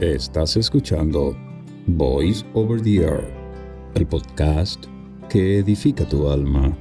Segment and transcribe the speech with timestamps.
[0.00, 1.36] Estás escuchando
[1.86, 3.34] Voice Over the Air,
[3.94, 4.86] el podcast
[5.28, 6.74] que edifica tu alma.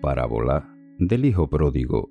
[0.00, 2.08] Parábola del Hijo Pródigo.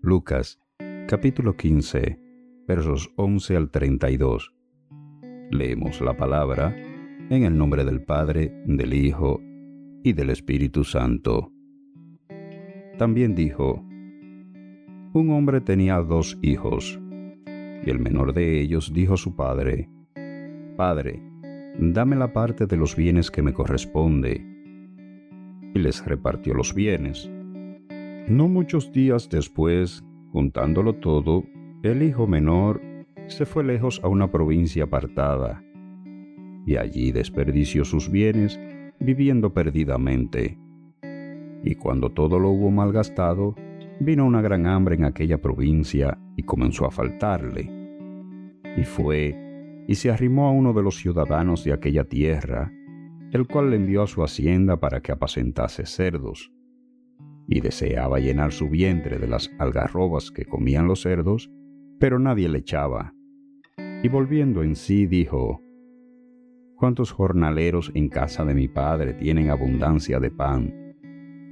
[0.00, 0.58] Lucas,
[1.06, 2.18] capítulo 15,
[2.66, 4.54] versos 11 al 32.
[5.50, 6.74] Leemos la palabra
[7.30, 9.40] en el nombre del Padre, del Hijo
[10.02, 11.52] y del Espíritu Santo.
[12.98, 13.84] También dijo,
[15.14, 17.00] un hombre tenía dos hijos,
[17.46, 19.88] y el menor de ellos dijo a su padre,
[20.76, 21.22] Padre,
[21.78, 24.46] dame la parte de los bienes que me corresponde.
[25.74, 27.30] Y les repartió los bienes.
[28.28, 31.44] No muchos días después, juntándolo todo,
[31.82, 32.80] el hijo menor
[33.26, 35.64] se fue lejos a una provincia apartada
[36.66, 38.58] y allí desperdició sus bienes
[39.00, 40.58] viviendo perdidamente.
[41.64, 43.54] Y cuando todo lo hubo malgastado,
[44.00, 47.70] vino una gran hambre en aquella provincia y comenzó a faltarle.
[48.76, 49.38] Y fue
[49.86, 52.72] y se arrimó a uno de los ciudadanos de aquella tierra,
[53.32, 56.52] el cual le envió a su hacienda para que apacentase cerdos.
[57.48, 61.50] Y deseaba llenar su vientre de las algarrobas que comían los cerdos,
[61.98, 63.14] pero nadie le echaba.
[64.02, 65.61] Y volviendo en sí dijo,
[66.82, 70.74] ¿Cuántos jornaleros en casa de mi padre tienen abundancia de pan?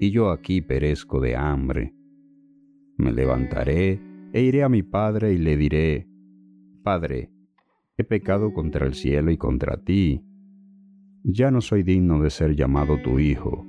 [0.00, 1.94] Y yo aquí perezco de hambre.
[2.96, 4.00] Me levantaré
[4.32, 6.08] e iré a mi padre y le diré,
[6.82, 7.30] Padre,
[7.96, 10.20] he pecado contra el cielo y contra ti.
[11.22, 13.64] Ya no soy digno de ser llamado tu hijo.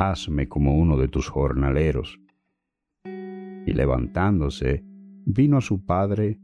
[0.00, 2.20] Hazme como uno de tus jornaleros.
[3.04, 4.84] Y levantándose,
[5.24, 6.40] vino a su padre,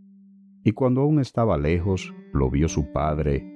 [0.62, 3.55] y cuando aún estaba lejos, lo vio su padre,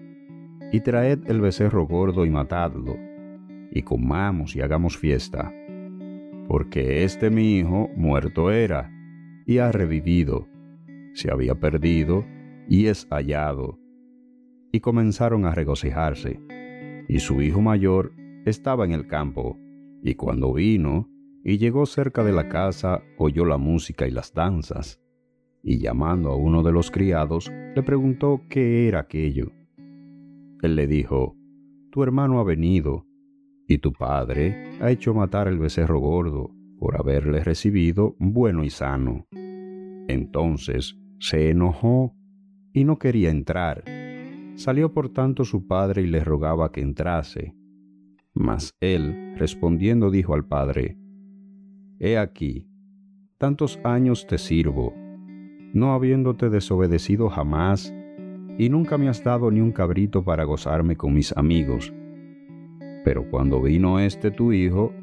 [0.71, 2.95] y traed el becerro gordo y matadlo,
[3.71, 5.53] y comamos y hagamos fiesta,
[6.47, 8.91] porque este mi hijo muerto era,
[9.45, 10.47] y ha revivido,
[11.13, 12.25] se había perdido,
[12.67, 13.79] y es hallado.
[14.71, 16.39] Y comenzaron a regocijarse,
[17.07, 18.13] y su hijo mayor
[18.45, 19.57] estaba en el campo,
[20.03, 21.09] y cuando vino,
[21.43, 25.01] y llegó cerca de la casa, oyó la música y las danzas,
[25.63, 29.51] y llamando a uno de los criados, le preguntó qué era aquello.
[30.61, 31.35] Él le dijo,
[31.91, 33.05] Tu hermano ha venido,
[33.67, 39.27] y tu padre ha hecho matar el becerro gordo por haberle recibido bueno y sano.
[40.07, 42.15] Entonces se enojó
[42.73, 43.83] y no quería entrar.
[44.55, 47.55] Salió por tanto su padre y le rogaba que entrase.
[48.33, 50.97] Mas él, respondiendo, dijo al padre,
[51.99, 52.67] He aquí,
[53.37, 54.93] tantos años te sirvo,
[55.73, 57.93] no habiéndote desobedecido jamás,
[58.57, 61.93] y nunca me has dado ni un cabrito para gozarme con mis amigos.
[63.03, 64.93] Pero cuando vino este tu hijo,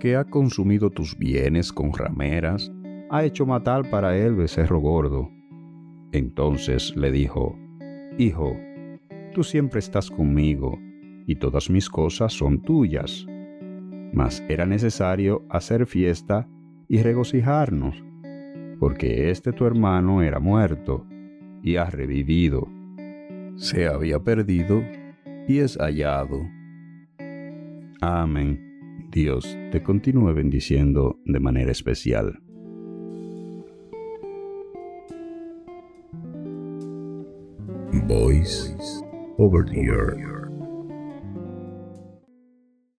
[0.00, 2.70] que ha consumido tus bienes con rameras,
[3.10, 5.30] ha hecho matar para él becerro gordo.
[6.12, 7.56] Entonces le dijo,
[8.18, 8.56] Hijo,
[9.32, 10.78] tú siempre estás conmigo,
[11.26, 13.26] y todas mis cosas son tuyas.
[14.12, 16.48] Mas era necesario hacer fiesta
[16.88, 18.02] y regocijarnos,
[18.78, 21.06] porque este tu hermano era muerto
[21.62, 22.68] y ha revivido
[23.56, 24.82] se había perdido
[25.48, 26.48] y es hallado.
[28.00, 29.08] Amén.
[29.10, 32.38] Dios te continúe bendiciendo de manera especial.
[38.06, 38.74] Voice
[39.38, 40.35] over the earth.